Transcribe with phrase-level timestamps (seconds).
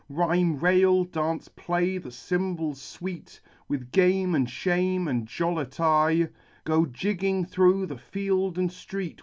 [0.09, 6.29] Rhyme, rail, dance, play the cymbals sweet, With game, and shame, and jollity,
[6.63, 9.19] Go jigging through the field and street.